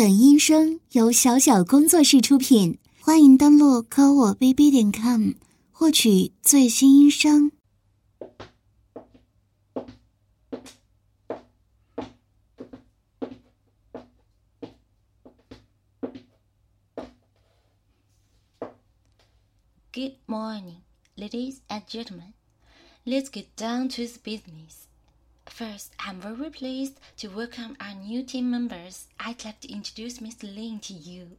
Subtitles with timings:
[0.00, 5.32] 本音声由小小工作室出品，欢迎登录科我 bb 点 com
[5.70, 7.52] 获取最新音声。
[19.92, 20.76] Good morning,
[21.16, 22.32] ladies and gentlemen.
[23.04, 24.86] Let's get down to the business.
[25.50, 29.08] First, I'm very pleased to welcome our new team members.
[29.18, 30.44] I'd like to introduce Mr.
[30.44, 31.32] Lin to you.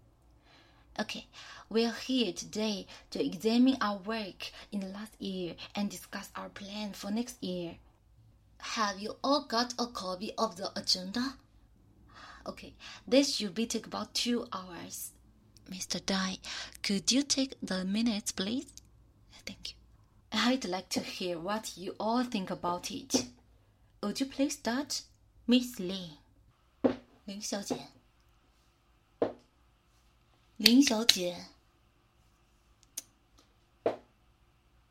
[0.99, 1.25] Okay,
[1.69, 6.91] we're here today to examine our work in the last year and discuss our plan
[6.93, 7.77] for next year.
[8.59, 11.35] Have you all got a copy of the agenda?
[12.45, 12.73] Okay,
[13.07, 15.13] this should be take about two hours.
[15.71, 16.05] Mr.
[16.05, 16.37] Dai,
[16.83, 18.67] could you take the minutes, please?
[19.47, 19.75] Thank you.
[20.33, 23.25] I'd like to hear what you all think about it.
[24.03, 25.03] Would you please start,
[25.47, 26.17] Miss Lin?
[27.25, 27.89] 林小姐，
[30.57, 31.45] 林小姐，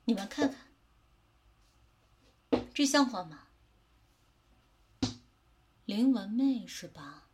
[0.04, 0.56] 你们看看，
[2.72, 3.48] 这像话吗？
[5.86, 7.26] 林文妹是吧？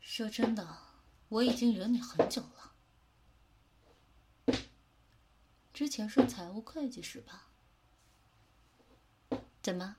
[0.00, 0.78] 说真的，
[1.28, 2.67] 我已经惹你很久了。
[5.78, 7.46] 之前是财务会计是吧？
[9.62, 9.94] 怎么？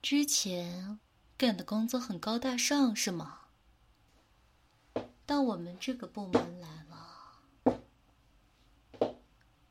[0.00, 1.00] 之前
[1.36, 3.48] 干的工作很高大上是吗？
[5.26, 7.82] 到我们这个部门来了，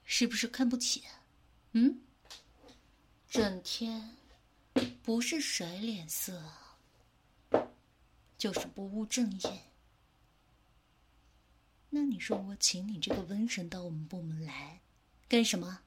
[0.04, 1.06] 是不是看不起？
[1.72, 2.02] 嗯？
[3.30, 4.18] 整天
[5.02, 6.44] 不是甩脸色，
[8.38, 9.73] 就是不务正业。
[11.96, 14.82] 那你说我请你这个瘟神到我们部门来，
[15.30, 15.82] 干什么？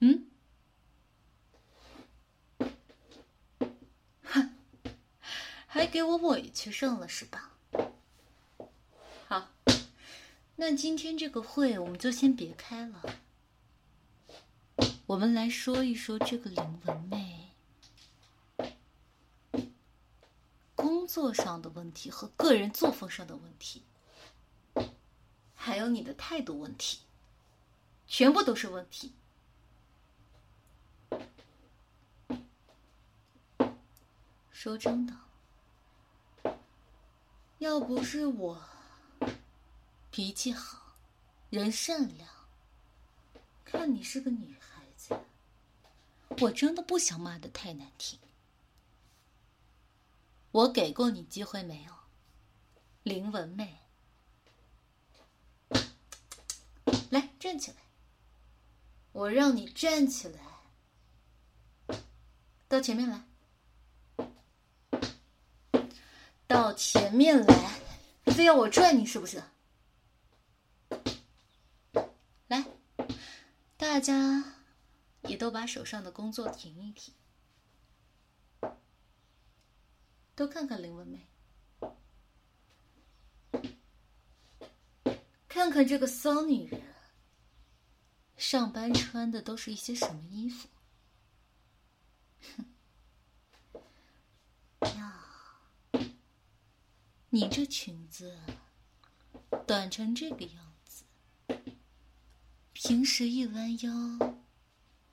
[0.00, 0.26] 嗯？
[4.24, 4.56] 哼，
[5.64, 7.52] 还给我委屈上了是吧？
[9.28, 9.48] 好，
[10.56, 13.20] 那今天这个会我们就先别开了，
[15.06, 17.52] 我们来说一说这个林文妹
[20.74, 23.84] 工作上的问题和个人作风上的问题。
[25.64, 26.98] 还有你的态度问题，
[28.06, 29.14] 全部都是问题。
[34.52, 35.16] 说真的，
[37.56, 38.62] 要不是我
[40.10, 40.96] 脾气好，
[41.48, 42.28] 人善良，
[43.64, 45.18] 看你是个女孩子，
[46.42, 48.18] 我真的不想骂的太难听。
[50.50, 51.94] 我给过你机会没有，
[53.02, 53.80] 林文妹？
[57.10, 57.76] 来，站起来！
[59.12, 60.40] 我让你站起来，
[62.66, 63.24] 到前面来，
[66.48, 67.80] 到前面来，
[68.26, 69.40] 非要我拽你是不是？
[72.48, 72.64] 来，
[73.76, 74.56] 大家
[75.22, 77.14] 也都把手上的工作停一停，
[80.34, 81.24] 都看看林文梅。
[85.46, 86.82] 看看这个骚女人，
[88.44, 90.68] 上班穿的都是一些什么衣服？
[94.82, 95.18] 哼，呀，
[97.30, 98.38] 你这裙子
[99.66, 101.04] 短成这个样子，
[102.74, 104.36] 平时一弯腰，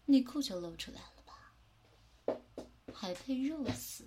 [0.07, 1.55] 内裤就露出来了吧？
[2.93, 4.05] 还配肉丝？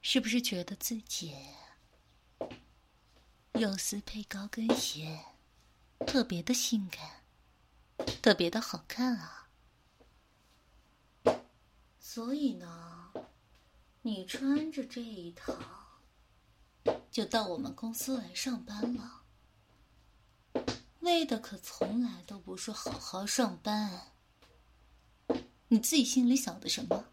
[0.00, 1.34] 是不是觉得自己？
[3.54, 5.18] 肉丝配高跟鞋，
[6.06, 7.22] 特别的性感，
[8.20, 9.48] 特别的好看啊！
[11.98, 13.12] 所以呢，
[14.02, 15.54] 你穿着这一套，
[17.10, 19.22] 就到我们公司来上班了，
[21.00, 24.12] 为的可从来都不是好好上班。
[25.68, 27.06] 你自己心里想的什么？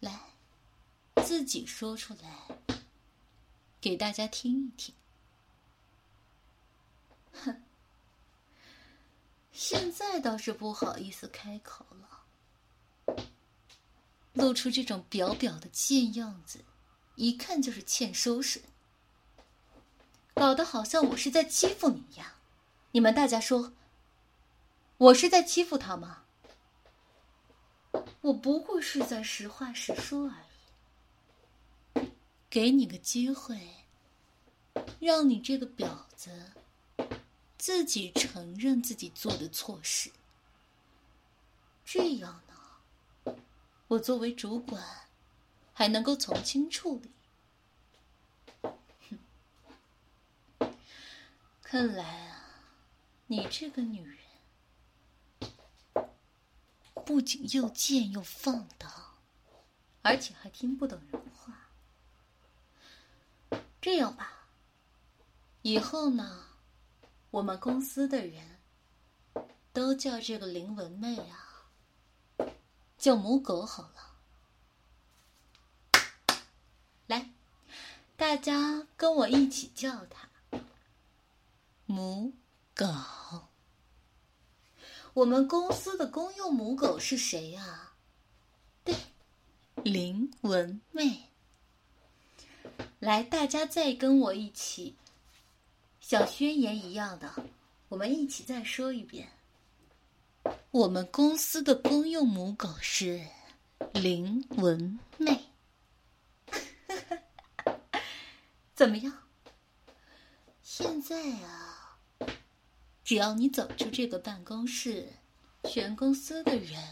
[0.00, 0.34] 来，
[1.24, 2.48] 自己说出来。
[3.80, 4.94] 给大家听一听。
[7.32, 7.62] 哼，
[9.52, 13.16] 现在倒是不好意思开口了，
[14.32, 16.64] 露出这种表表的贱样子，
[17.16, 18.62] 一看就是欠收拾，
[20.34, 22.32] 搞得好像我是在欺负你一样。
[22.92, 23.72] 你们大家说，
[24.96, 26.24] 我是在欺负他吗？
[28.20, 30.36] 我不过是在实话实说而
[32.02, 32.08] 已。
[32.50, 33.58] 给你个机会，
[35.00, 36.52] 让你这个婊子
[37.58, 40.12] 自己承认自己做的错事，
[41.84, 43.34] 这样呢，
[43.88, 44.82] 我作为主管
[45.74, 47.10] 还能够从轻处理。
[49.10, 49.18] 哼
[51.62, 52.62] 看来啊，
[53.26, 54.18] 你这个女人
[57.04, 59.16] 不仅又贱又放荡，
[60.02, 61.68] 而且还听不懂人话。
[63.80, 64.46] 这样吧，
[65.62, 66.47] 以后呢，
[67.30, 68.58] 我们公司的人
[69.72, 71.68] 都叫这个林文妹啊，
[72.96, 74.14] 叫母狗好了。
[77.06, 77.30] 来，
[78.16, 80.28] 大家跟我一起叫她。
[81.84, 82.32] 母
[82.74, 82.86] 狗，
[85.14, 87.92] 我们公司的公用母狗是谁呀？
[88.84, 88.94] 对，
[89.76, 91.30] 林文妹。
[92.98, 94.96] 来，大家再跟我一起，
[96.08, 97.30] 小宣言一样的，
[97.90, 99.28] 我们一起再说一遍。
[100.70, 103.22] 我们公司的公用母狗是
[103.92, 105.38] 林文妹。
[108.74, 109.12] 怎么样？
[110.62, 111.98] 现在啊。
[113.04, 115.12] 只要你走出这个办公室，
[115.64, 116.82] 全公司的人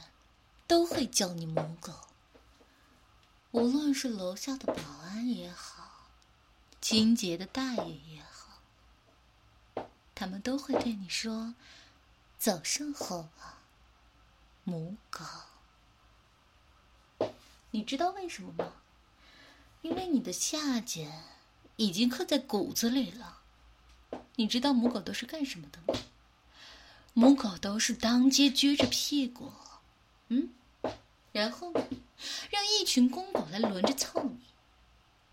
[0.67, 1.91] 都会叫你母狗。
[3.53, 6.11] 无论是楼下的保安也好，
[6.83, 8.25] 清洁的大爷也好，
[10.17, 11.55] 他们都会对你说
[12.39, 13.61] ：“早上好啊，
[14.65, 15.25] 母狗。”
[17.71, 18.73] 你知道为什么吗？
[19.83, 21.23] 因为你的下贱
[21.77, 23.43] 已经刻在骨子里了。
[24.37, 26.01] 你知道母狗都是干什么的吗？
[27.13, 29.53] 母狗都是当街撅着屁股，
[30.29, 30.49] 嗯，
[31.33, 31.87] 然后呢，
[32.51, 34.41] 让一群公狗来轮着蹭你。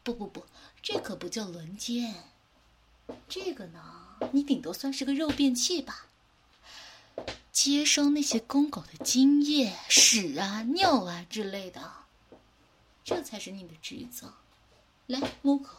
[0.03, 0.45] 不不不，
[0.81, 2.13] 这可不叫轮奸，
[3.29, 6.07] 这个呢，你顶多算是个肉便器吧。
[7.51, 11.91] 接收那些公狗的精液、屎啊、尿啊之类的，
[13.03, 14.33] 这才是你的职责。
[15.05, 15.69] 来，母狗，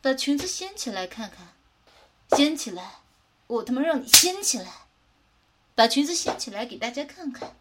[0.00, 1.48] 把裙子掀起来看看，
[2.30, 3.00] 掀起来，
[3.46, 4.86] 我他妈让你掀起来！
[5.74, 7.56] 把裙子掀起来给大家看看，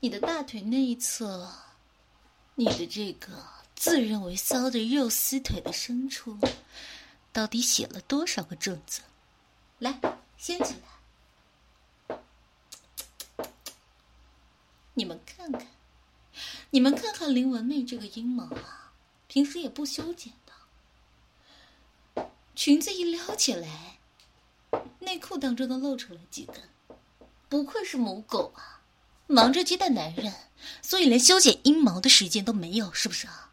[0.00, 1.52] 你的大腿内侧，
[2.54, 3.44] 你的这个
[3.74, 6.38] 自认为骚的肉丝腿的深处，
[7.32, 9.02] 到底写了多少个正字？
[9.78, 10.00] 来，
[10.36, 10.74] 掀起
[12.08, 12.18] 来！
[14.94, 15.66] 你们看看，
[16.70, 18.92] 你们看看林文妹这个阴谋啊，
[19.28, 20.32] 平时也不修剪
[22.14, 23.98] 的，裙子一撩起来，
[24.98, 26.56] 内裤当中都露出来几根。
[27.48, 28.82] 不愧是母狗啊，
[29.28, 30.34] 忙着接待男人，
[30.82, 33.52] 所以连修剪阴毛的时间都没有，是不是啊？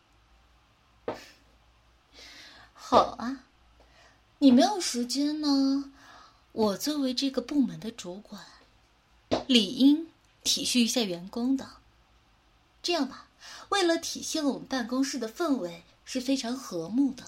[2.74, 3.46] 好啊，
[4.40, 5.94] 你没有时间呢，
[6.58, 8.42] 我作为这个部门的主管，
[9.46, 10.08] 理应
[10.42, 11.68] 体恤一下员工的。
[12.82, 13.28] 这样吧，
[13.68, 17.26] 为了体现了我们办公室的氛围是非常和睦的，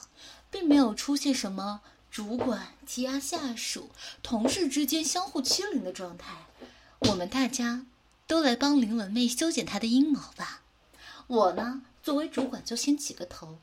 [0.49, 3.89] 并没有出现什么主管欺压下属、
[4.23, 6.45] 同事之间相互欺凌的状态。
[6.99, 7.85] 我们大家
[8.27, 10.61] 都来帮林文妹修剪她的阴毛吧。
[11.27, 13.59] 我呢，作为主管就先起个头。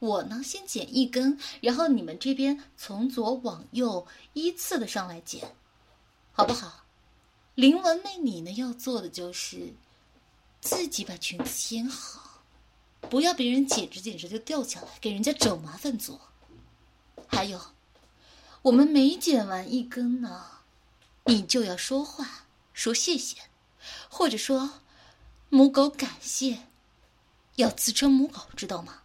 [0.00, 5.54] 我呢，先剪一根，然后你们这边从左往右依次的上来剪，
[6.32, 6.84] 好不好？
[7.54, 9.74] 林文妹，你呢要做的就是
[10.60, 12.42] 自己把裙子掀好，
[13.10, 16.20] 不要别人剪着剪着就掉下来，给人家找麻烦做。
[17.28, 17.60] 还有，
[18.62, 20.46] 我们每剪完一根呢，
[21.26, 22.46] 你就要说话。
[22.72, 23.36] 说谢谢，
[24.08, 24.80] 或者说
[25.50, 26.68] 母狗感谢，
[27.56, 29.02] 要自称母狗，知道吗？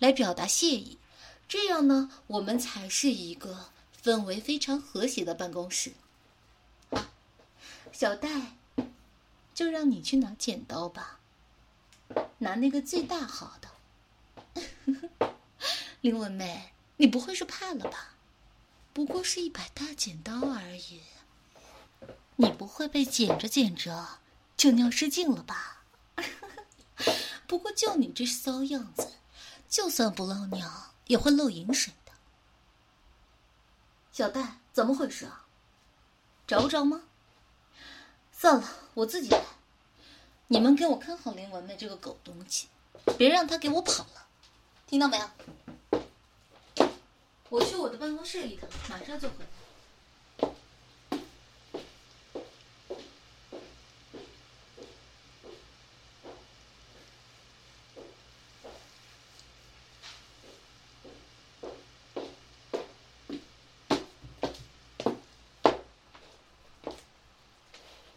[0.00, 0.98] 来表达谢意，
[1.46, 3.68] 这样呢，我们才是一个
[4.02, 5.92] 氛围非常和谐的办公室。
[7.92, 8.56] 小戴，
[9.54, 11.20] 就让你去拿剪刀吧，
[12.38, 13.68] 拿那个最大号的。
[16.00, 18.14] 林文妹，你不会是怕了吧？
[18.94, 21.02] 不过是一把大剪刀而已。
[22.36, 24.18] 你不会被剪着剪着
[24.56, 25.84] 就尿失禁了吧？
[27.46, 29.12] 不过就你这骚样子，
[29.70, 30.68] 就算不漏尿
[31.06, 32.12] 也会漏饮水的。
[34.12, 35.46] 小戴，怎么回事啊？
[36.44, 37.02] 找不着吗？
[38.32, 39.40] 算了，我自己来。
[40.48, 42.66] 你们给我看好林文妹这个狗东西，
[43.16, 44.26] 别让她给我跑了，
[44.88, 45.30] 听到没有？
[47.48, 49.46] 我去我的办公室一趟，马上就回来。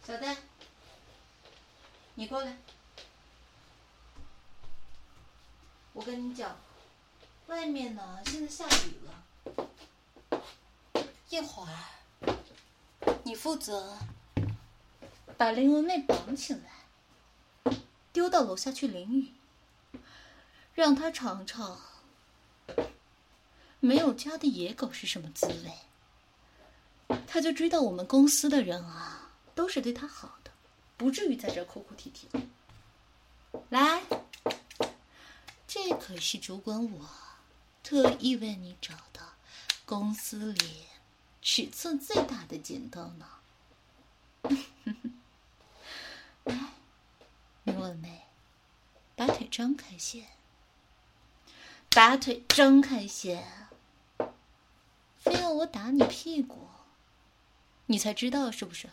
[0.05, 0.35] 小戴，
[2.13, 2.55] 你过来。
[5.93, 6.03] 我
[7.47, 9.23] 外面呢现在下雨了，
[11.29, 12.35] 一会儿
[13.23, 13.99] 你负责
[15.37, 17.73] 把林文妹绑起来，
[18.11, 19.33] 丢到楼下去淋雨，
[20.73, 21.79] 让她尝尝
[23.79, 25.47] 没有家的野狗是什么滋
[27.07, 30.51] 味，她就知道我们公司的人啊都是对她好的，
[30.97, 32.27] 不至于在这哭哭啼啼。
[33.69, 34.01] 来。
[36.05, 37.09] 可是主管我
[37.81, 39.21] 特意为你找到
[39.85, 40.87] 公司里
[41.41, 43.25] 尺寸最大的剪刀呢。
[46.43, 46.55] 来，
[47.63, 48.23] 你问妹，
[49.15, 50.27] 把腿张开些，
[51.89, 53.47] 把腿张开些，
[55.17, 56.67] 非要我打你屁股，
[57.85, 58.89] 你才知道是不是？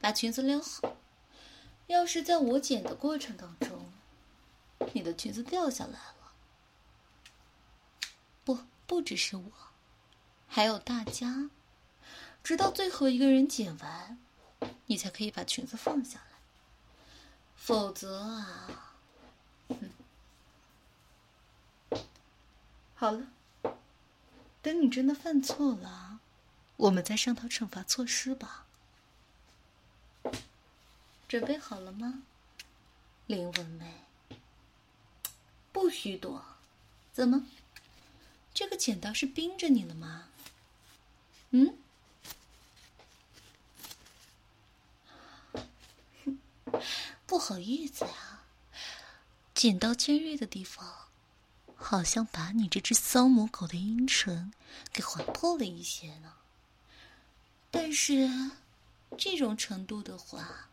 [0.00, 0.97] 把裙子撩好。
[1.88, 3.90] 要是在我剪的过程当中，
[4.92, 6.32] 你的裙子掉下来了，
[8.44, 9.50] 不，不只是我，
[10.46, 11.50] 还有大家，
[12.44, 14.18] 直到最后一个人剪完，
[14.86, 16.24] 你才可以把裙子放下来。
[17.56, 18.94] 否则啊，
[19.68, 19.90] 哼
[22.94, 23.28] 好了，
[24.60, 26.20] 等你真的犯错了，
[26.76, 28.66] 我们再商讨惩罚措施吧。
[31.28, 32.22] 准备好了吗，
[33.26, 34.06] 林文梅？
[35.70, 36.42] 不许躲！
[37.12, 37.46] 怎么？
[38.54, 40.30] 这个剪刀是冰着你了吗？
[41.50, 41.76] 嗯？
[47.26, 48.44] 不好意思呀，
[49.54, 51.08] 剪刀尖锐的地方，
[51.76, 54.50] 好像把你这只骚母狗的阴唇
[54.94, 56.32] 给划破了一些呢。
[57.70, 58.30] 但是，
[59.18, 60.70] 这种程度的话。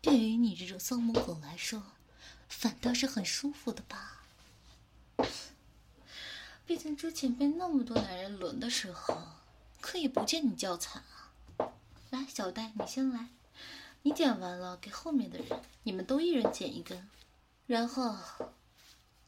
[0.00, 1.82] 对于你这种骚母狗来说，
[2.48, 4.22] 反倒是很舒服的吧？
[6.64, 9.18] 毕竟之前被那么多男人轮的时候，
[9.80, 11.72] 可以不见你叫惨啊！
[12.10, 13.28] 来，小戴，你先来，
[14.02, 17.08] 你剪完了给后面的人，你们都一人剪一根，
[17.66, 18.16] 然后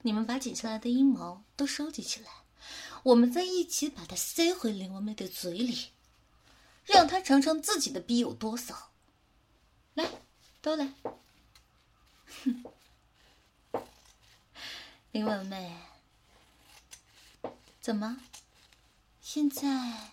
[0.02, 2.28] 你们把剪下来的阴毛都收集起来，
[3.02, 5.88] 我们再一起把它塞回林文妹的嘴里，
[6.84, 8.89] 让她尝尝自己的逼有多骚。
[10.62, 10.92] 都来，
[12.44, 12.64] 哼，
[15.12, 15.74] 林文妹，
[17.80, 18.20] 怎么？
[19.22, 20.12] 现在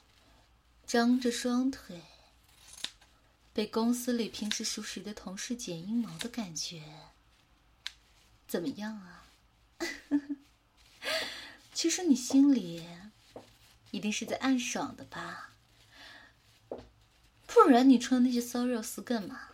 [0.86, 2.02] 张着双腿，
[3.54, 6.82] 被公司里平时熟识的同事剪阴毛的感觉
[8.48, 9.26] 怎么样啊？
[11.74, 12.88] 其实你心里
[13.92, 15.52] 一定是在暗爽的吧？
[17.46, 19.50] 不然你穿那些骚肉丝干嘛？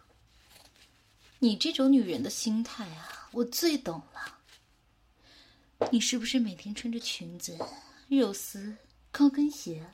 [1.43, 4.39] 你这种女人的心态啊，我最懂了。
[5.91, 7.59] 你是不是每天穿着裙子、
[8.07, 8.77] 肉丝、
[9.11, 9.85] 高跟鞋，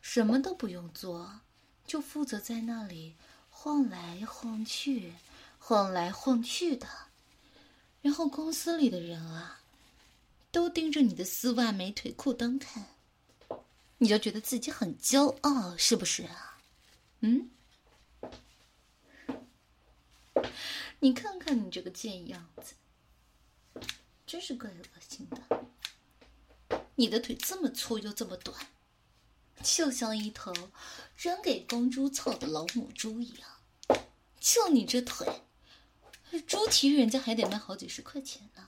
[0.00, 1.40] 什么都不用做，
[1.84, 3.16] 就负责在那里
[3.50, 5.14] 晃来晃去、
[5.58, 6.86] 晃来晃去的？
[8.00, 9.62] 然后公司里的人啊，
[10.52, 12.86] 都盯着你的丝袜、美腿、裤裆看，
[13.98, 16.60] 你就觉得自己很骄傲，是不是啊？
[17.22, 17.50] 嗯？
[21.00, 22.74] 你看看你这个贱样子，
[24.26, 26.78] 真是怪恶心的。
[26.96, 28.68] 你的腿这么粗又这么短，
[29.62, 30.52] 就像一头
[31.16, 33.50] 扔给公猪草的老母猪一样。
[34.40, 35.42] 就你这腿，
[36.46, 38.66] 猪蹄人家还得卖好几十块钱呢。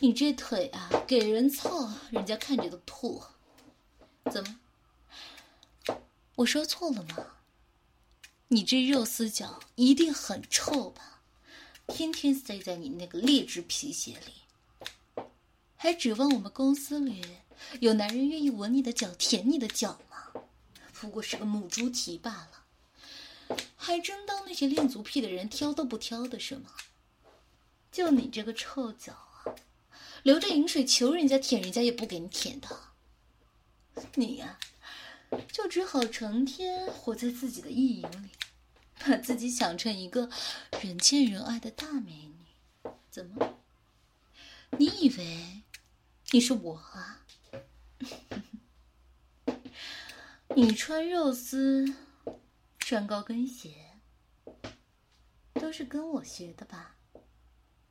[0.00, 3.22] 你这腿啊，给人操，人家看着都吐。
[4.30, 4.60] 怎么？
[6.36, 7.36] 我说错了吗？
[8.48, 11.19] 你这肉丝脚一定很臭吧？
[11.92, 15.24] 天天塞在你那个劣质皮鞋里，
[15.76, 17.22] 还指望我们公司里
[17.80, 20.42] 有男人愿意闻你的脚、舔你的脚吗？
[20.92, 26.70] 不过是个母猪蹄罢了，还真当那些恋足癖的人挑都不挑的是吗？
[27.90, 29.56] 就你这个臭脚啊，
[30.22, 32.68] 流着饮水求人家舔，人家也不给你舔的。
[34.14, 34.58] 你呀，
[35.52, 38.30] 就只好成天活在自己的意淫里。
[39.00, 40.28] 把自己想成一个
[40.82, 43.58] 人见人爱的大美女，怎么？
[44.78, 45.62] 你以为
[46.30, 47.24] 你是我啊？
[50.54, 51.94] 你穿肉丝，
[52.78, 53.98] 穿高跟鞋，
[55.54, 56.96] 都是跟我学的吧？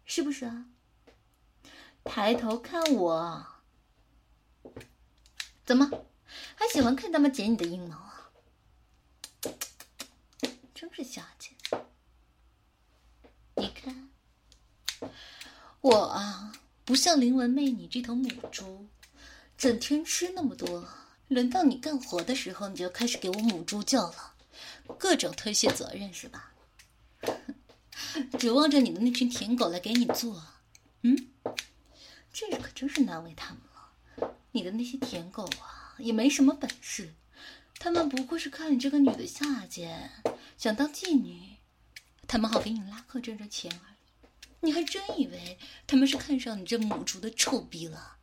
[0.06, 0.66] 是不是啊？
[2.04, 3.48] 抬头看我，
[5.66, 6.06] 怎么
[6.56, 8.09] 还喜欢看他们剪你的阴毛？
[10.80, 11.54] 真是下贱。
[13.56, 14.10] 你看，
[15.82, 16.54] 我啊，
[16.86, 18.88] 不像林文妹你这头母猪，
[19.58, 20.88] 整天吃那么多，
[21.28, 24.36] 轮到你干活的时候，你就开始给我母猪叫了，
[24.98, 26.54] 各种推卸责任是吧？
[28.40, 30.42] 指望着你的那群舔狗来给你做，
[31.02, 31.28] 嗯，
[32.32, 34.34] 这可真是难为他们了。
[34.54, 37.14] 你的那些舔狗啊，也没什么本事，
[37.80, 40.12] 他们不过是看你这个女的下贱，
[40.58, 41.56] 想当妓女，
[42.28, 44.28] 他们好给你拉客挣挣钱而已。
[44.60, 45.58] 你还真以为
[45.88, 48.18] 他们是看上你这母猪的臭逼了？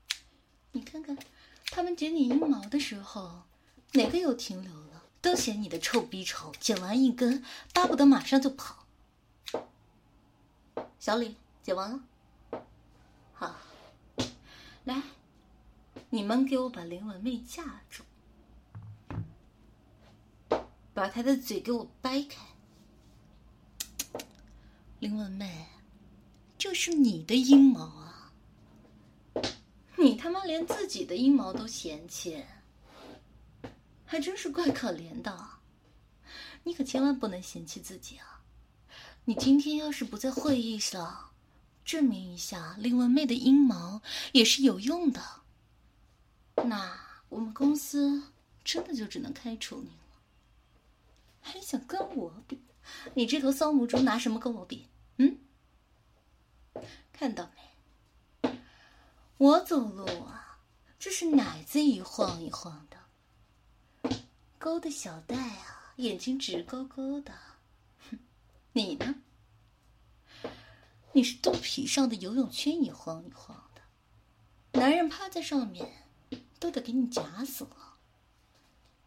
[0.72, 1.16] 你看看，
[1.70, 3.44] 他们剪你阴毛的时候，
[3.92, 5.04] 哪个有停留了？
[5.22, 8.84] 都嫌你的臭逼丑，剪完一根，巴不得马上就跑。
[11.00, 12.04] 小李，剪完了。
[13.32, 13.56] 好，
[14.84, 15.02] 来，
[16.10, 18.04] 你们给我把林文妹架住，
[20.96, 22.42] 把他的嘴给我掰开。
[24.98, 25.66] 林文妹，
[26.56, 28.32] 这是你的阴毛啊！
[29.98, 32.42] 你他妈连自己的阴毛都嫌弃，
[34.06, 35.38] 还真是怪可怜的。
[36.64, 38.40] 你可千万不能嫌弃自己啊！
[39.26, 41.28] 你今天要是不在会议上
[41.84, 44.00] 证明一下林文妹的阴毛
[44.32, 45.22] 也是有用的，
[46.64, 46.98] 那
[47.28, 48.32] 我们公司
[48.64, 50.05] 真的就只能开除你了。
[51.46, 52.60] 还想跟我比？
[53.14, 54.88] 你这头骚母猪拿什么跟我比？
[55.18, 55.38] 嗯？
[57.12, 57.48] 看到
[58.42, 58.60] 没？
[59.38, 60.58] 我走路啊，
[60.98, 64.18] 这是奶子一晃一晃的，
[64.58, 67.32] 勾的小带啊，眼睛直勾勾的。
[68.10, 68.18] 哼
[68.72, 69.14] 你呢？
[71.12, 76.08] 你是肚皮上的游泳圈一晃一晃的，男人趴在上面
[76.58, 77.96] 都得给你夹死了。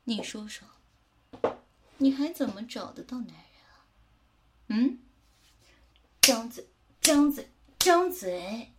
[0.05, 0.67] 你说说，
[1.99, 3.85] 你还怎么找得到男人啊？
[4.67, 4.99] 嗯？
[6.21, 6.67] 张嘴，
[7.01, 8.73] 张嘴，张嘴！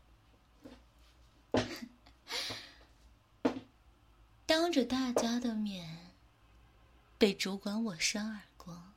[4.47, 6.13] 当着大家的面
[7.19, 8.95] 被主管我扇耳光。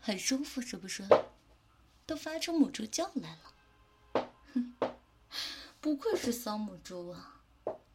[0.00, 1.04] 很舒服是不是？
[2.04, 3.54] 都发出母猪叫来了。
[4.52, 4.74] 哼，
[5.80, 7.40] 不愧是骚母猪啊！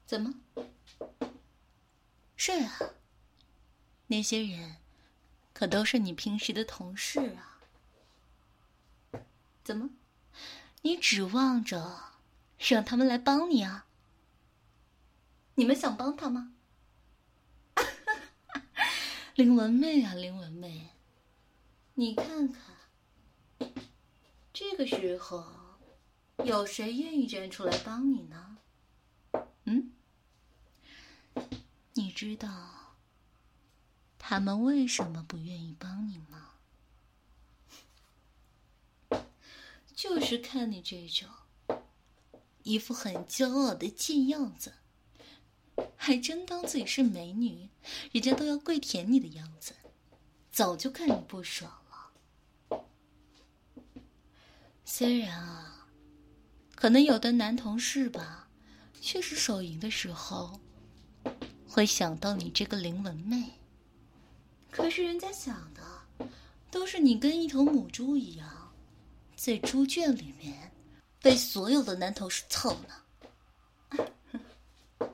[0.06, 0.34] 怎么？
[2.38, 2.80] 睡啊，
[4.08, 4.78] 那些人
[5.54, 7.60] 可都是你平时的同事啊。
[9.64, 9.90] 怎么？
[10.84, 12.14] 你指望着
[12.58, 13.86] 让他们来帮你啊？
[15.56, 16.54] 你们想帮他吗？
[19.36, 20.92] 林文妹啊，林文妹。
[21.96, 23.72] 你看看，
[24.54, 25.46] 这个时候
[26.46, 28.58] 有谁愿意站出来帮你呢？
[29.66, 29.92] 嗯？
[31.94, 32.77] 你知道
[34.30, 36.50] 他们为什么不愿意帮你吗？
[39.96, 41.30] 就是看你这种
[42.64, 44.74] 一副很骄傲的贱样子，
[45.96, 47.70] 还真当自己是美女，
[48.12, 49.76] 人家都要跪舔你的样子，
[50.52, 52.84] 早就看你不爽了。
[54.84, 55.88] 虽然啊，
[56.76, 58.50] 可能有的男同事吧，
[59.00, 60.60] 确实手淫的时候
[61.66, 63.54] 会想到你这个灵文妹。
[64.72, 65.82] 可是人家想的
[66.70, 68.74] 都是你跟一头母猪一样，
[69.36, 70.72] 在猪圈里面
[71.22, 72.76] 被所有的男同事操
[73.90, 74.10] 呢。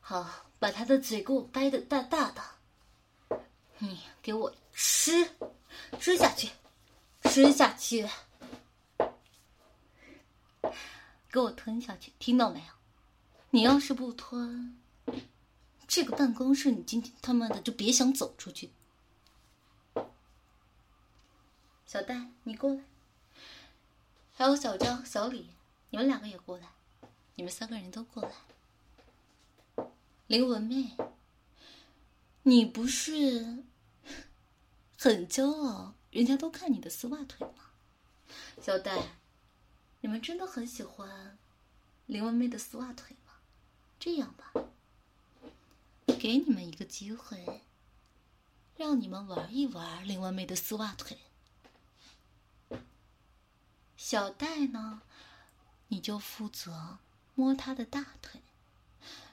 [0.00, 2.42] 好，把他的嘴给我掰的大大的，
[3.78, 5.28] 你给我吃，
[5.98, 6.50] 吃下去，
[7.24, 8.08] 吃下去。
[11.30, 12.66] 给我吞下去，听到没有？
[13.50, 14.78] 你要是不吞，
[15.94, 18.72] 这个办公室你今天他妈的就别想走出去。
[21.86, 22.80] 小戴，你过来。
[24.32, 25.50] 还有小张、小李，
[25.90, 26.66] 你们两个也过来。
[27.36, 29.86] 你们三个人都过来。
[30.26, 30.96] 林文妹，
[32.42, 33.62] 你不是
[34.98, 37.70] 很骄傲，人家都看你的丝袜腿吗？
[38.60, 39.00] 小戴。
[40.00, 41.38] 你们真的很喜欢
[42.06, 43.34] 林文妹的丝袜腿吗？
[44.00, 44.52] 这样吧，
[46.24, 47.60] 给你们一个机会，
[48.78, 51.18] 让你们玩一玩林文妹的丝袜腿。
[53.94, 55.02] 小戴呢，
[55.88, 56.96] 你就负责
[57.34, 58.40] 摸她的大腿，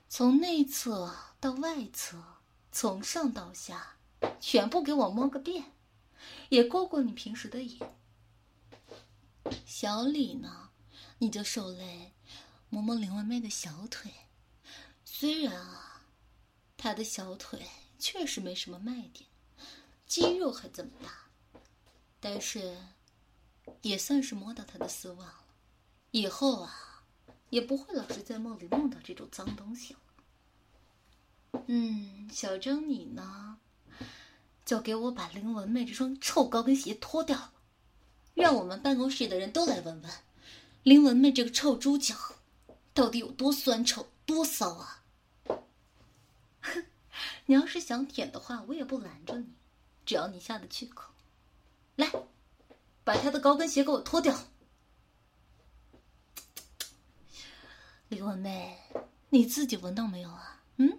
[0.10, 2.22] 从内侧到外侧，
[2.74, 3.96] 从上到下，
[4.42, 5.72] 全部给我摸个遍，
[6.50, 7.80] 也过过你平时的瘾。
[9.66, 10.72] 小李呢，
[11.20, 12.12] 你就受累，
[12.70, 14.12] 摸摸林文妹的小腿。
[15.06, 15.91] 虽然啊，
[16.84, 17.62] 他的小腿
[18.00, 19.30] 确实没什么卖点，
[20.08, 21.12] 肌肉还这么大，
[22.20, 22.76] 但是
[23.84, 25.46] 也算是摸到他的丝袜了。
[26.10, 27.04] 以后啊，
[27.52, 30.00] 也不会老是在梦里梦到这种脏东西了。
[31.68, 33.60] 嗯，小张你呢？
[34.66, 37.54] 就给我把林文妹这双臭高跟鞋脱掉，
[38.34, 40.12] 让我们办公室的人都来闻闻，
[40.82, 42.16] 林文妹这个臭猪脚
[42.92, 45.01] 到底有多酸臭、多骚啊！
[47.52, 49.54] 你要是想舔的话，我也不拦着你，
[50.06, 51.12] 只要你下得去口。
[51.98, 52.10] 来，
[53.04, 54.48] 把他的高跟鞋给我脱掉。
[58.08, 58.80] 李文妹，
[59.32, 60.64] 你自己闻到没有啊？
[60.78, 60.98] 嗯，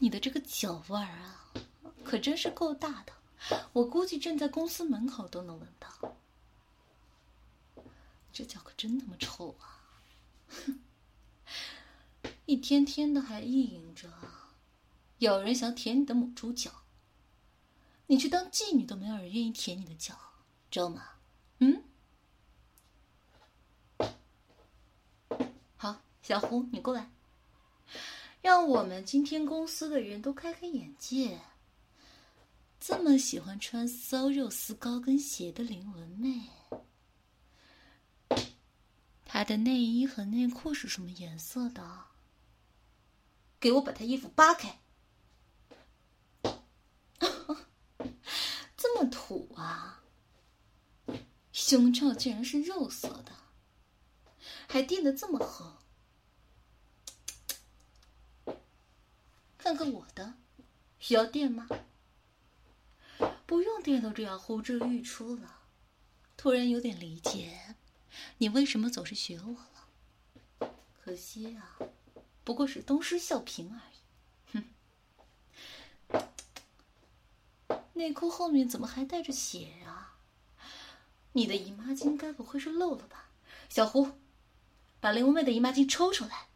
[0.00, 1.46] 你的这个脚味儿啊！
[2.02, 3.12] 可真是够大的，
[3.72, 6.16] 我估计站在公司门口都能闻到。
[8.32, 9.78] 这脚可真他妈臭啊！
[10.48, 10.80] 哼，
[12.46, 14.12] 一天天的还意淫着，
[15.22, 16.68] 有人想舔你的母猪脚，
[18.08, 20.18] 你去当妓女都没有人愿意舔你的脚，
[20.68, 21.10] 知道吗？
[21.58, 21.84] 嗯？
[25.76, 27.08] 好，小胡，你过来，
[28.40, 31.40] 让我们今天公司的人都开开眼界。
[32.80, 36.50] 这么喜欢穿骚肉丝高跟鞋的林文妹，
[39.24, 42.06] 她的内衣和内裤是什么颜色的？
[43.60, 44.80] 给我把她衣服扒开！
[48.76, 50.02] 这么土啊！
[51.52, 53.32] 胸罩竟然是肉色的，
[54.68, 55.78] 还垫的这么厚。
[59.58, 60.34] 看看我的，
[60.98, 61.68] 需要垫吗？
[63.46, 65.60] 不用垫都这样呼之欲出了，
[66.36, 67.76] 突然有点理解
[68.38, 70.74] 你为什么总是学我了。
[71.02, 71.78] 可惜啊，
[72.44, 74.64] 不过是东施效颦而已。
[76.08, 80.16] 哼，内裤后面怎么还带着血啊？
[81.32, 83.26] 你的姨妈巾该不会是漏了吧？
[83.68, 84.12] 小胡，
[85.00, 86.48] 把林文妹的姨妈巾抽出来，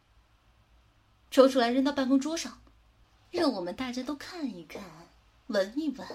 [1.31, 2.61] 抽出来扔到办公桌上，
[3.31, 4.83] 让我们大家都看一看，
[5.47, 6.07] 闻一闻。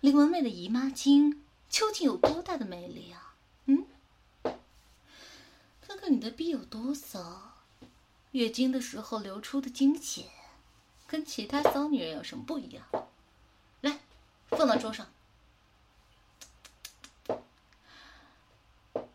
[0.00, 3.34] 林文妹的姨妈巾究竟有多大的魅力啊？
[3.66, 3.86] 嗯，
[5.82, 7.52] 看看你的逼有多骚，
[8.32, 10.30] 月经的时候流出的经血，
[11.06, 12.84] 跟其他骚女人有什么不一样？
[14.50, 15.06] 放到桌上。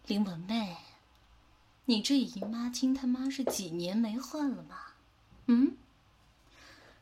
[0.07, 0.77] 林文妹，
[1.85, 4.95] 你这姨妈巾他妈是几年没换了吧？
[5.47, 5.77] 嗯，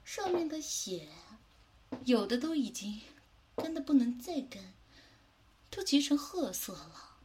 [0.03, 1.09] 上面的血，
[2.05, 3.01] 有的都已经。
[3.55, 4.73] 干的不能再干，
[5.69, 7.17] 都结成褐色了，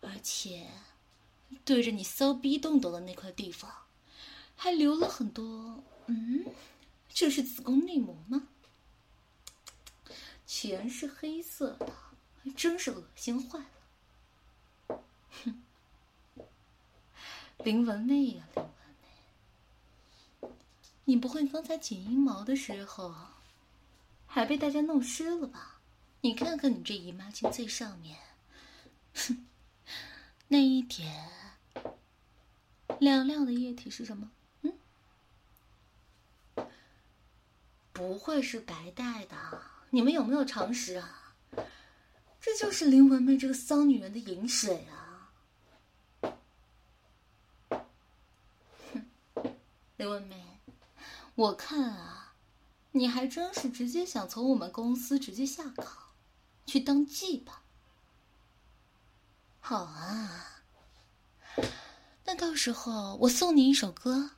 [0.00, 0.68] 而且
[1.64, 3.68] 对着你骚逼洞洞的那块地方，
[4.54, 5.82] 还留了很多。
[6.06, 6.44] 嗯，
[7.08, 8.46] 这是子宫内膜吗？
[10.52, 11.86] 全是黑色的，
[12.42, 13.60] 还真是恶心坏
[14.88, 15.00] 了。
[15.44, 15.62] 哼，
[17.58, 18.66] 林文妹呀，林文
[20.40, 20.48] 妹，
[21.04, 23.14] 你不会刚才剪阴毛的时候？
[24.26, 25.78] 还被大家弄湿了吧？
[26.20, 28.18] 你看看你这姨妈巾最上面，
[29.14, 29.46] 哼，
[30.48, 31.30] 那一点
[32.98, 34.32] 亮亮的液体是什么？
[34.62, 34.76] 嗯，
[37.92, 39.36] 不会是白带的？
[39.90, 41.34] 你们有没有常识啊？
[42.40, 45.30] 这就是林文妹这个骚女人的饮水啊！
[48.92, 49.04] 哼，
[49.96, 50.60] 林文妹，
[51.34, 52.16] 我看啊。
[52.92, 55.86] 你还真是直接想从我们公司直接下岗，
[56.66, 57.62] 去当妓吧？
[59.60, 60.62] 好啊，
[62.24, 64.32] 那到时候我送你一首歌，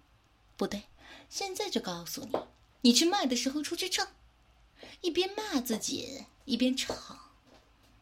[0.59, 0.83] 不对，
[1.31, 2.39] 现在就告诉你，
[2.83, 4.07] 你去卖的时候出去唱，
[5.01, 7.19] 一边骂自己一边唱，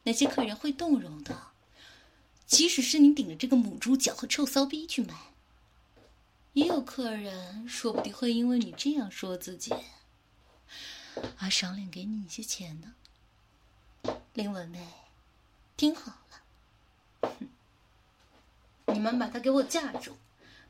[0.02, 1.48] 那些客人会动容的。
[2.46, 5.14] 即使是你顶着这个母猪脚和臭骚逼去买，
[6.52, 9.72] 也有客人说不定会因为你这样说自己。
[11.38, 12.94] 而赏脸给你一些钱呢，
[14.32, 14.86] 林文妹，
[15.76, 16.18] 听好
[17.20, 17.32] 了，
[18.86, 20.16] 你们把她给我架住，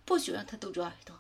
[0.05, 1.19] 不许让她堵住耳朵。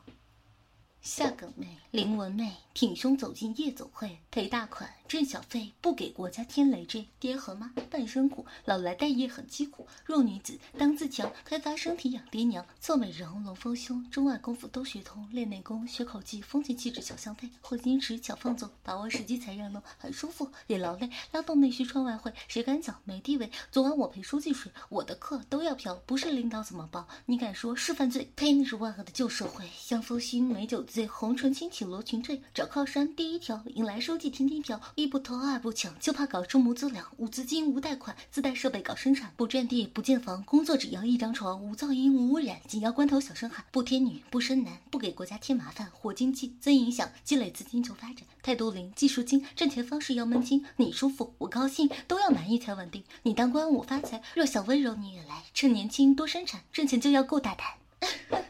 [1.00, 4.99] 下梗妹林文妹挺胸走进夜总会，赔大款。
[5.10, 7.08] 挣小费，不给国家添累赘。
[7.18, 9.84] 爹和妈半生苦，老来待业很凄苦。
[10.04, 12.64] 弱女子当自强，开发身体养爹娘。
[12.80, 15.28] 做美人龙丰胸，中外功夫都学通。
[15.32, 17.50] 练内功学口技，风情气质巧相配。
[17.60, 21.10] 会矜持巧放纵，把握时机才让路，很舒服也劳累。
[21.32, 23.50] 拉动内需创外汇，谁敢讲没地位？
[23.72, 27.08] 昨晚我陪书记睡，我的课都要嫖，不是领导怎么报？
[27.26, 28.30] 你敢说是犯罪？
[28.36, 28.52] 呸！
[28.52, 29.68] 那是万恶的旧社会。
[29.76, 30.84] 香夫心美酒。
[30.84, 34.80] 醉红唇轻启罗裙坠，找靠山第一条，迎来书记天天飘。
[35.00, 53.02] 一不偷二不抢，就怕搞出无资粮、无资金、无贷款、自带设备搞生产，不占地、不建房，工作只要一张床，无噪音、无污染，紧要关头小声喊，不添女、不生男，不给国家添麻烦，活经济、增影响，积累资金求发展，态度零、技术精，挣钱方式要门清，你舒服我高兴，都要满意才稳定。
[53.22, 58.44] 你当官我发财，若想温柔你也来，趁年轻多生产，挣钱就要够大胆。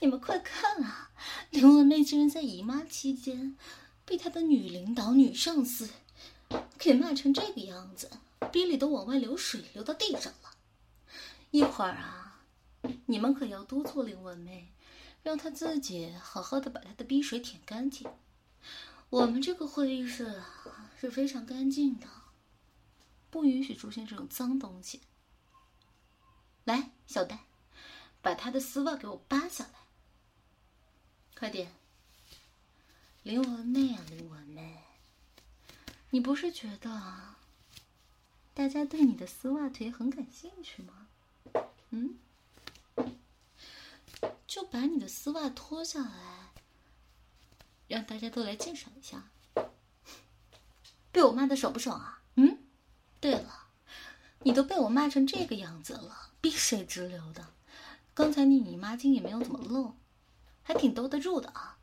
[0.00, 1.10] 你们快看啊！
[1.50, 3.56] 刘文妹居然在姨妈期间，
[4.04, 5.88] 被他的女领导、女上司
[6.78, 8.10] 给骂成这个样子，
[8.52, 10.50] 逼里都往外流水，流到地上了。
[11.50, 12.44] 一会儿啊，
[13.06, 14.72] 你们可要督促林文妹，
[15.22, 18.08] 让她自己好好的把她的逼水舔干净。
[19.10, 22.06] 我们这个会议室啊是非常干净的，
[23.30, 25.00] 不允许出现这种脏东西。
[26.64, 27.44] 来，小戴。
[28.22, 29.80] 把他的丝袜给我扒下来，
[31.38, 31.70] 快点！
[33.24, 34.82] 林文妹啊，林文妹，
[36.10, 36.90] 你不是觉得
[38.52, 41.06] 大家对你的丝袜腿很感兴趣吗？
[41.88, 42.18] 嗯，
[44.46, 46.50] 就把你的丝袜脱下来，
[47.88, 49.30] 让大家都来鉴赏一下。
[51.10, 52.20] 被我骂的爽不爽啊？
[52.34, 52.58] 嗯，
[53.20, 53.68] 对了，
[54.40, 57.54] 你都被我骂成这个样子了，鼻水直流的。
[58.12, 59.96] 刚才你姨妈巾也没有怎么漏，
[60.62, 61.78] 还挺兜得住的啊！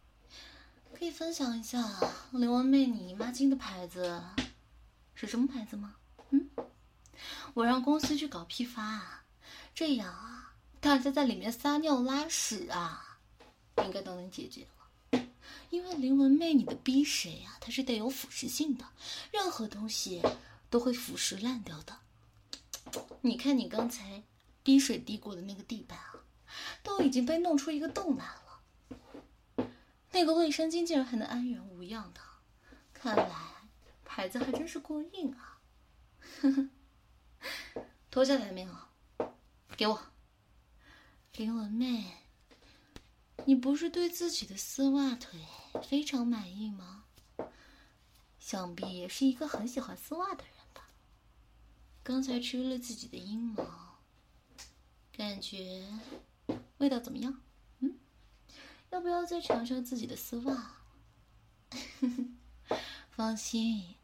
[1.01, 1.83] 可以分享一下
[2.29, 4.21] 林文妹你姨妈巾的牌子
[5.15, 5.95] 是什么牌子吗？
[6.29, 6.47] 嗯，
[7.55, 9.23] 我让公司去搞批发，
[9.73, 13.17] 这样啊，大家在里面撒尿拉屎啊，
[13.77, 15.23] 应该都能解决了。
[15.71, 18.85] 因为林文妹你的逼水啊，它是带有腐蚀性的，
[19.31, 20.21] 任何东西
[20.69, 21.97] 都会腐蚀烂掉的。
[23.21, 24.21] 你看你刚才
[24.63, 26.21] 滴水滴过的那个地板啊！
[26.83, 28.50] 都已经被弄出一个洞来了，
[30.11, 32.21] 那个卫生巾竟然还能安然无恙的，
[32.93, 33.29] 看来
[34.03, 35.59] 牌子还真是过硬啊！
[36.41, 36.69] 呵呵，
[38.11, 38.75] 脱下来没有？
[39.77, 40.01] 给我，
[41.33, 42.17] 林文妹，
[43.45, 45.39] 你不是对自己的丝袜腿
[45.81, 47.05] 非常满意吗？
[48.37, 50.89] 想必也是一个很喜欢丝袜的人吧？
[52.03, 54.01] 刚才吹了自己的阴毛，
[55.13, 55.87] 感觉。
[56.79, 57.41] 味道怎么样？
[58.91, 60.75] 要不要再尝尝自己的丝袜？
[63.09, 63.95] 放心，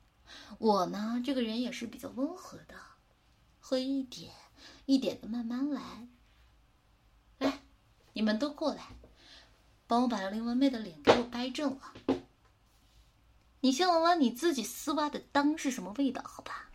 [0.58, 2.76] 我呢这个人也是比较温和的，
[3.60, 4.34] 会一点
[4.86, 6.08] 一点的慢慢来。
[7.40, 7.60] 来，
[8.14, 8.96] 你们都过来，
[9.88, 11.94] 帮我把林文妹的脸给我掰正了。
[13.60, 16.70] 你先闻闻你自己丝袜的裆是什么味道，好吧？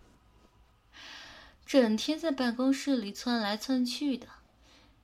[1.64, 4.28] 整天在办公室里窜来窜去的。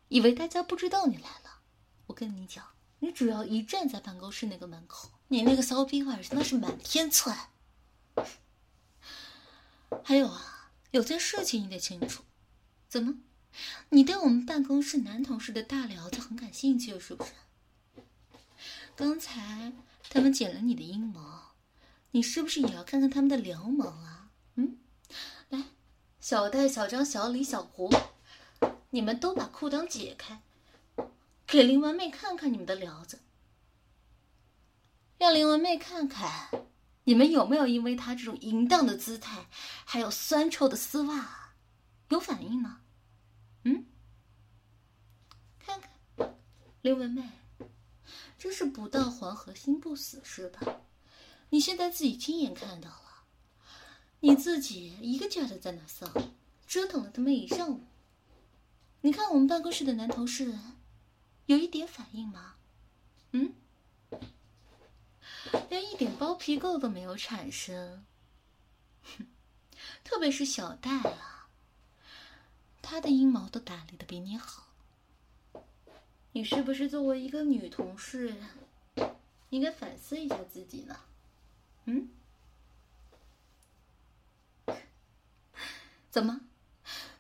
[0.09, 1.61] 以为大家不知道你来了，
[2.07, 2.67] 我跟你讲，
[3.01, 7.51] 你只要一站在办公室那个门口，你那个骚逼味那是满天窜。
[10.05, 12.23] 还有啊，有件事情你得清楚，
[12.89, 13.15] 怎么，
[13.91, 17.31] 你对我们办公室男同事的大寮子很感兴趣是不是？
[18.97, 19.73] 刚才
[20.11, 21.55] 他们剪了你的阴毛，
[22.11, 24.31] 你是不是也要看看他们的撩毛啊？
[24.57, 24.77] 嗯，
[25.51, 25.65] 来，
[26.21, 27.91] 小戴、小张、小李、小胡。
[28.91, 30.41] 你们都把裤裆解开，
[31.49, 33.21] 给林文妹看看你们的寮子，
[35.17, 36.51] 让林文妹看看
[37.05, 39.47] 你们有没有因为她这种淫荡的姿态，
[39.87, 41.55] 还有酸臭的丝袜，
[42.11, 42.81] 有反应呢？
[43.65, 43.87] 嗯，
[45.59, 46.37] 看看，
[46.83, 47.27] 林文妹，
[48.39, 50.83] 真是不到黄河心不死是吧？
[51.49, 53.25] 你现在自己亲眼看到了，
[54.21, 56.07] 你自己一个劲儿的在那骚，
[56.67, 57.85] 折腾了他们一上午。
[59.01, 60.59] 你看我们办公室的男同事，
[61.49, 62.57] 有一点反应吗？
[63.33, 63.55] 嗯，
[65.71, 68.05] 连一点包皮垢都没有产生。
[69.03, 69.27] 哼
[70.05, 71.49] 特别是小戴啊，
[72.83, 74.65] 他的阴毛都打理的比你好。
[76.33, 78.37] 你是不是作为一个女同事，
[79.49, 81.01] 应该反思一下自己呢？
[81.87, 82.11] 嗯？
[86.11, 86.43] 怎么？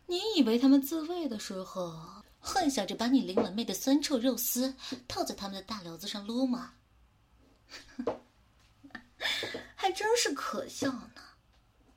[0.05, 2.18] 你以为他们自慰的时候，
[2.49, 4.75] 幻想着把你林文妹的酸臭肉丝
[5.07, 6.73] 套在他们的大瘤子上撸吗？
[9.77, 11.21] 还真是可笑呢！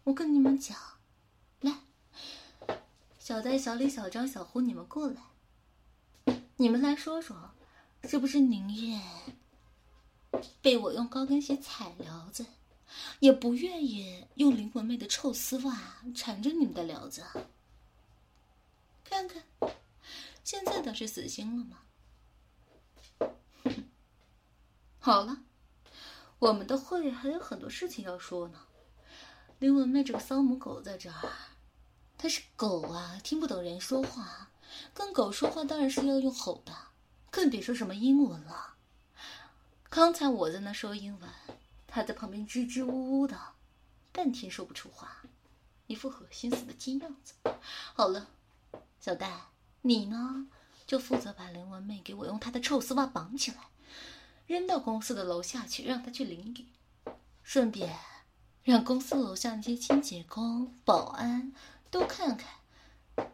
[0.04, 0.78] 我跟你们讲，
[1.62, 1.78] 来，
[3.18, 7.52] 小戴、小李、小张、小胡，你们过来，你们来说说，
[8.04, 9.02] 是不是宁愿
[10.62, 12.46] 被我用高跟鞋踩撩子，
[13.22, 17.24] 也不愿意用林文妹的臭丝袜缠着你们的撩子？
[19.06, 19.42] 看看，
[20.44, 21.80] 现在倒是死心了吗？
[25.00, 25.44] 好了，
[26.40, 28.68] 我们的会还有很多事情要说呢。
[29.60, 31.30] 林文妹这个骚母狗在这儿，
[32.18, 34.50] 她是狗啊，听不懂人说话，
[34.94, 36.74] 跟狗说话当然是要用吼的，
[37.30, 38.76] 更别说什么英文了。
[39.90, 41.30] 刚才我在那说英文，
[41.86, 43.40] 她在旁边支支吾吾的，
[44.12, 45.24] 半天说不出话，
[45.86, 47.34] 一副恶心死的鸡样子。
[47.94, 48.28] 好了，
[49.00, 49.51] 小戴，
[49.82, 50.48] 你呢
[50.86, 53.58] 就负责把林文妹给我用她的臭丝袜绑起来。
[54.48, 56.66] 扔到公司的楼下去，让她去淋雨，
[57.42, 57.98] 顺便
[58.64, 61.54] 让公司楼下那些清洁工、保安
[61.90, 63.32] 都看看。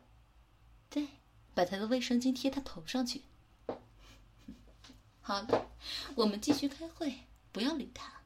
[0.90, 1.08] 对，
[1.56, 3.24] 把她的卫生巾贴她头上去。
[5.22, 5.72] 好了，
[6.16, 8.17] 我们继续开会，不要理他。